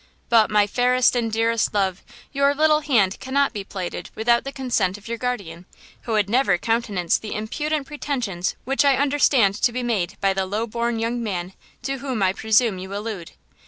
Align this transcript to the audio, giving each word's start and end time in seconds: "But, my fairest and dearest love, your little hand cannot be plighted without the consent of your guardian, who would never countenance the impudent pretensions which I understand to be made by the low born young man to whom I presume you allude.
"But, 0.29 0.49
my 0.49 0.65
fairest 0.65 1.15
and 1.15 1.31
dearest 1.31 1.75
love, 1.75 2.01
your 2.31 2.55
little 2.55 2.79
hand 2.79 3.19
cannot 3.19 3.53
be 3.53 3.63
plighted 3.63 4.09
without 4.15 4.45
the 4.45 4.51
consent 4.51 4.97
of 4.97 5.07
your 5.07 5.19
guardian, 5.19 5.67
who 6.05 6.13
would 6.13 6.27
never 6.27 6.57
countenance 6.57 7.19
the 7.19 7.35
impudent 7.35 7.85
pretensions 7.85 8.55
which 8.65 8.83
I 8.83 8.95
understand 8.97 9.61
to 9.61 9.71
be 9.71 9.83
made 9.83 10.17
by 10.19 10.33
the 10.33 10.47
low 10.47 10.65
born 10.65 10.97
young 10.97 11.21
man 11.21 11.53
to 11.83 11.99
whom 11.99 12.23
I 12.23 12.33
presume 12.33 12.79
you 12.79 12.95
allude. 12.97 13.33